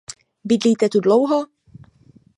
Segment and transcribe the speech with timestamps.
[0.45, 1.47] Bydlíte tu dlouho?